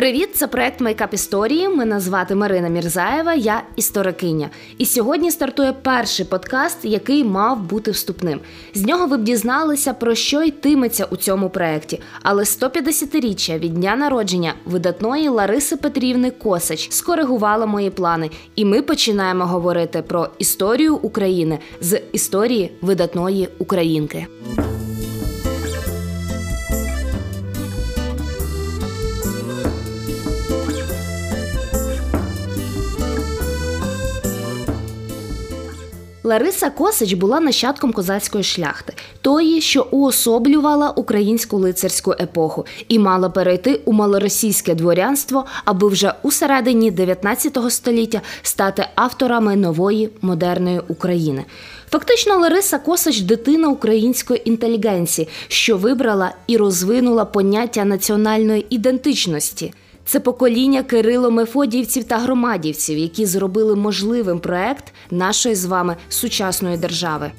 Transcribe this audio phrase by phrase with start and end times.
[0.00, 1.68] Привіт, це проект Мейкап історії.
[1.68, 4.50] Мене звати Марина Мірзаєва, я історикиня.
[4.78, 8.40] І сьогодні стартує перший подкаст, який мав бути вступним.
[8.74, 12.00] З нього ви б дізналися, про що йтиметься у цьому проєкті.
[12.22, 18.30] Але 150-річчя від дня народження видатної Лариси Петрівни Косач скоригувало мої плани.
[18.56, 24.26] І ми починаємо говорити про історію України з історії видатної українки.
[36.30, 43.80] Лариса Косич була нащадком козацької шляхти, тої, що уособлювала українську лицарську епоху, і мала перейти
[43.84, 51.44] у малоросійське дворянство, аби вже у середині 19 століття стати авторами нової модерної України.
[51.90, 59.72] Фактично, Лариса Косач дитина української інтелігенції, що вибрала і розвинула поняття національної ідентичності.
[60.04, 67.30] Це покоління Кирило Мефодіївців та громадівців, які зробили можливим проект нашої з вами сучасної держави.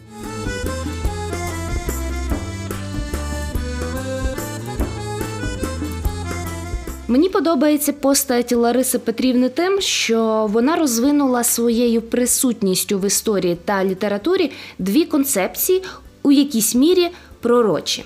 [7.11, 14.51] Мені подобається постать Лариси Петрівни тим, що вона розвинула своєю присутністю в історії та літературі
[14.79, 15.83] дві концепції
[16.23, 18.05] у якійсь мірі пророчі.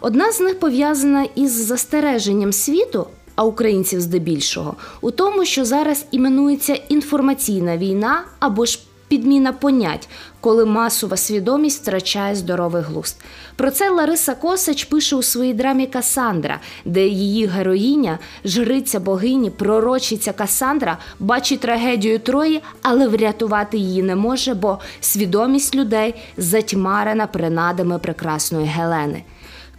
[0.00, 6.74] Одна з них пов'язана із застереженням світу а українців здебільшого, у тому, що зараз іменується
[6.74, 10.08] інформаційна війна або ж підміна понять,
[10.40, 13.16] коли масова свідомість втрачає здоровий глузд.
[13.56, 20.32] Про це Лариса Косач пише у своїй драмі Касандра, де її героїня, жриця богині, пророчиця
[20.32, 28.66] Касандра, бачить трагедію Трої, але врятувати її не може, бо свідомість людей затьмарена принадами прекрасної
[28.66, 29.22] Гелени.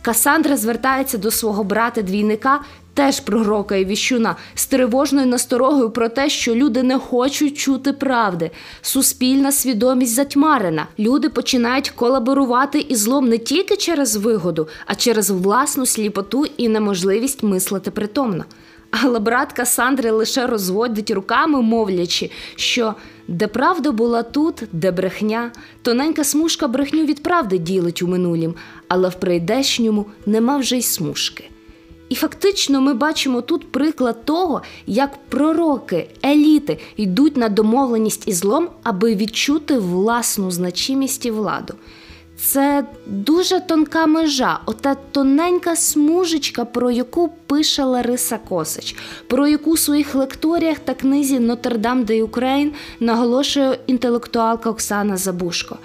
[0.01, 2.59] Касандра звертається до свого брата двійника
[2.93, 8.51] теж пророка і віщуна з тривожною насторогою про те, що люди не хочуть чути правди.
[8.81, 10.87] Суспільна свідомість затьмарена.
[10.99, 17.43] Люди починають колаборувати із злом не тільки через вигоду, а через власну сліпоту і неможливість
[17.43, 18.45] мислити притомно.
[18.91, 22.95] Але брат Касандри лише розводить руками, мовлячи, що
[23.27, 28.55] де правда була тут, де брехня, тоненька смужка брехню від правди ділить у минулім,
[28.87, 31.49] але в прийдешньому нема вже й смужки.
[32.09, 38.69] І фактично ми бачимо тут приклад того, як пророки, еліти йдуть на домовленість із злом,
[38.83, 41.73] аби відчути власну значимість і владу.
[42.43, 48.95] Це дуже тонка межа, ота тоненька смужечка, про яку пише Лариса Косач,
[49.27, 55.77] про яку у своїх лекторіях та книзі Нотердам де Україн наголошує інтелектуалка Оксана Забушко.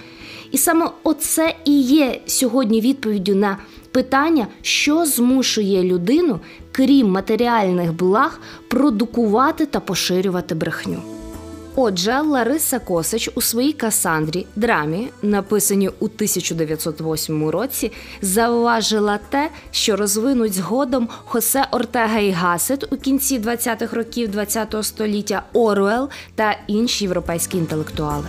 [0.51, 3.59] І саме оце і є сьогодні відповіддю на
[3.93, 6.41] питання, що змушує людину,
[6.73, 11.16] крім матеріальних благ, продукувати та поширювати брехню.
[11.79, 17.93] Отже, Лариса Косач у своїй Касандрі драмі, написаній у 1908 році,
[18.23, 25.43] зауважила те, що розвинуть згодом Хосе Ортега і Гасет у кінці 20-х років ХХ століття
[25.53, 28.27] Оруел та інші європейські інтелектуали.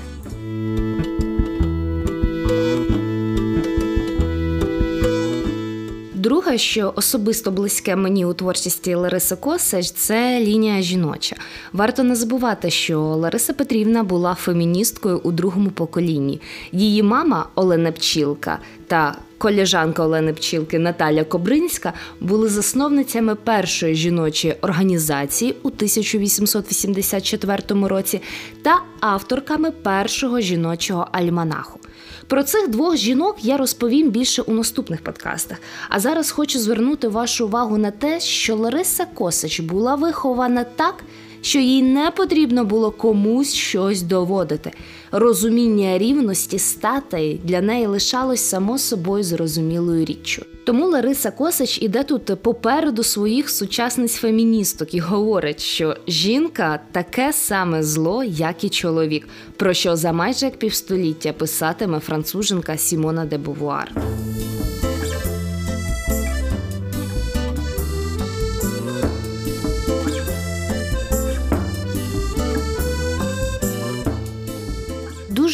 [6.27, 11.35] Друге, що особисто близьке мені у творчості Лариси Косач, це лінія жіноча.
[11.73, 16.41] Варто не забувати, що Лариса Петрівна була феміністкою у другому поколінні.
[16.71, 25.55] Її мама Олена Пчілка та колежанка Олени Пчілки Наталя Кобринська були засновницями першої жіночої організації
[25.63, 28.21] у 1884 році
[28.61, 31.79] та авторками першого жіночого альманаху.
[32.27, 35.57] Про цих двох жінок я розповім більше у наступних подкастах.
[35.89, 40.95] А зараз хочу звернути вашу увагу на те, що Лариса Косач була вихована так,
[41.41, 44.71] що їй не потрібно було комусь щось доводити.
[45.11, 50.45] Розуміння рівності статей для неї лишалось само собою зрозумілою річчю.
[50.65, 57.83] Тому Лариса Косач іде тут попереду своїх сучасниць феміністок і говорить, що жінка таке саме
[57.83, 63.91] зло, як і чоловік, про що за майже як півстоліття писатиме француженка Сімона де Бувуар.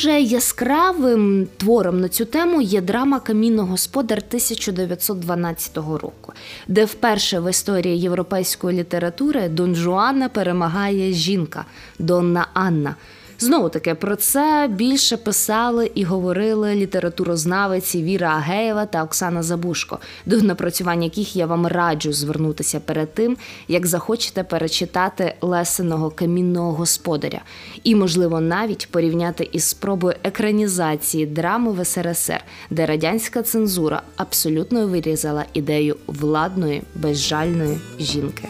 [0.04, 6.34] Дуже яскравим твором на цю тему є драма Камінно господар 1912 року,
[6.68, 11.66] де вперше в історії європейської літератури Дон Жуана перемагає жінка
[12.00, 12.96] Донна Анна.
[13.40, 20.42] Знову таки про це більше писали і говорили літературознавиці Віра Агеєва та Оксана Забушко, до
[20.42, 23.38] напрацювання яких я вам раджу звернутися перед тим,
[23.68, 27.42] як захочете перечитати лесеного камінного господаря,
[27.84, 35.46] і, можливо, навіть порівняти із спробою екранізації драми в СРСР, де радянська цензура абсолютно вирізала
[35.54, 38.50] ідею владної безжальної жінки.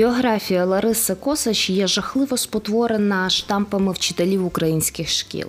[0.00, 5.46] Біографія Лариси Косач є жахливо спотворена штампами вчителів українських шкіл.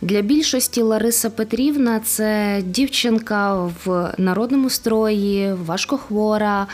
[0.00, 3.54] Для більшості Лариса Петрівна це дівчинка
[3.84, 6.66] в народному строї, важкохвора,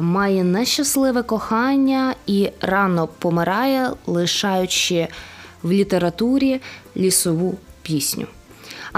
[0.00, 5.08] має нещасливе кохання і рано помирає, лишаючи
[5.62, 6.60] в літературі
[6.96, 8.26] лісову пісню.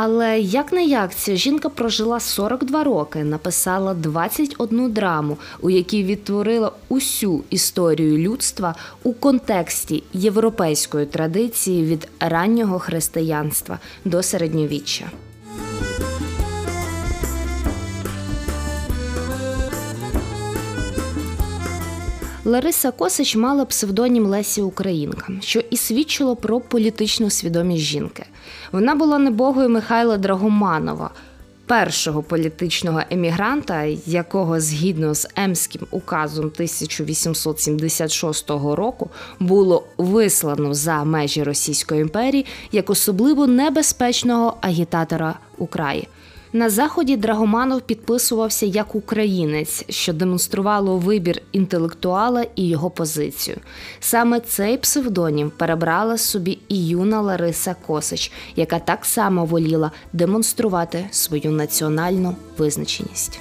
[0.01, 6.73] Але як не як ця жінка прожила 42 роки, написала 21 драму, у якій відтворила
[6.89, 15.11] усю історію людства у контексті європейської традиції від раннього християнства до середньовіччя.
[22.45, 28.27] Лариса Косич мала псевдонім Лесі Українка, що і свідчило про політичну свідомість жінки.
[28.73, 31.11] Вона була небогою Михайла Драгоманова,
[31.67, 39.11] першого політичного емігранта, якого згідно з Емським указом 1876 року
[39.41, 46.09] було вислано за межі Російської імперії як особливо небезпечного агітатора Украї.
[46.59, 53.57] На заході Драгоманов підписувався як українець, що демонструвало вибір інтелектуала і його позицію.
[54.01, 61.51] Саме цей псевдонім перебрала собі і юна Лариса Косич, яка так само воліла демонструвати свою
[61.51, 63.41] національну визначеність.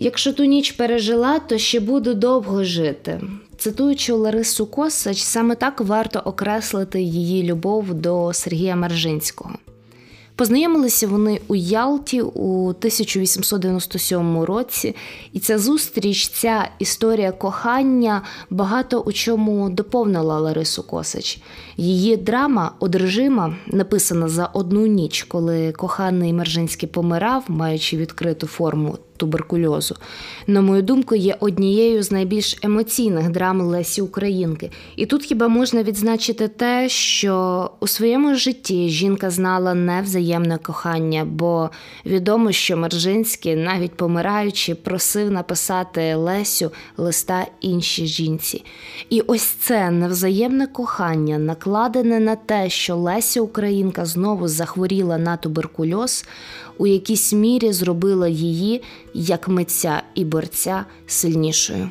[0.00, 3.20] Якщо ту ніч пережила, то ще буду довго жити.
[3.56, 9.54] Цитуючи Ларису Косач, саме так варто окреслити її любов до Сергія Мержинського.
[10.36, 14.94] Познайомилися вони у Ялті у 1897 році,
[15.32, 21.38] і ця зустріч, ця історія кохання багато у чому доповнила Ларису Косач.
[21.76, 29.96] Її драма Одружима написана за одну ніч, коли коханий Мержинський помирав, маючи відкриту форму туберкульозу,
[30.46, 34.70] на мою думку, є однією з найбільш емоційних драм Лесі Українки.
[34.96, 41.70] І тут хіба можна відзначити те, що у своєму житті жінка знала невзаємне кохання, бо
[42.06, 48.64] відомо, що Мержинський, навіть помираючи, просив написати Лесю листа іншій жінці.
[49.10, 56.24] І ось це невзаємне кохання, накладене на те, що Леся Українка знову захворіла на туберкульоз
[56.78, 58.82] у якійсь мірі зробила її
[59.18, 61.88] як митця і борця сильнішою.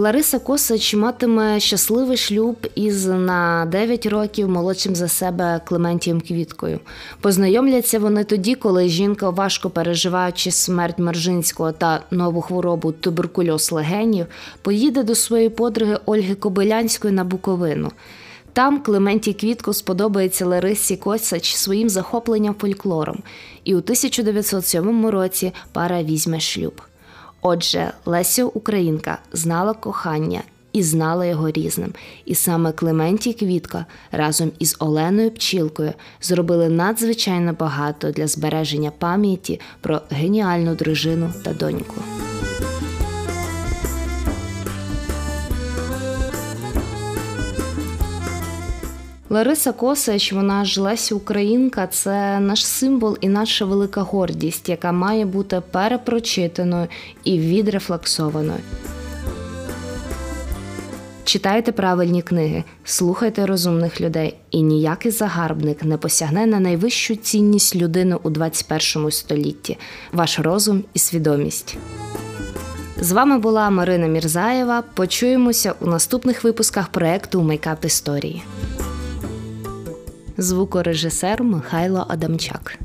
[0.00, 6.80] Лариса Косач матиме щасливий шлюб із на 9 років молодшим за себе Клементієм Квіткою.
[7.20, 14.26] Познайомляться вони тоді, коли жінка, важко переживаючи смерть Мержинського та нову хворобу туберкульоз легенів,
[14.62, 17.92] поїде до своєї подруги Ольги Кобилянської на Буковину.
[18.52, 23.22] Там Клементій Квітко сподобається Ларисі Косач своїм захопленням фольклором,
[23.64, 26.82] і у 1907 році пара візьме шлюб.
[27.42, 30.42] Отже, Леся Українка знала кохання
[30.72, 31.92] і знала його різним.
[32.24, 40.00] І саме Клементій Квітка разом із Оленою Пчілкою зробили надзвичайно багато для збереження пам'яті про
[40.10, 41.94] геніальну дружину та доньку.
[49.32, 55.26] Лариса Косач, вона ж Леся Українка, це наш символ і наша велика гордість, яка має
[55.26, 56.86] бути перепрочитаною
[57.24, 58.58] і відрефлексованою.
[61.24, 68.16] Читайте правильні книги, слухайте розумних людей, і ніякий загарбник не посягне на найвищу цінність людини
[68.22, 69.78] у 21 столітті
[70.12, 71.76] ваш розум і свідомість.
[73.00, 74.82] З вами була Марина Мірзаєва.
[74.94, 78.42] Почуємося у наступних випусках проекту Мейкап Історії
[80.40, 82.78] звукорежисер Михайло Адамчак.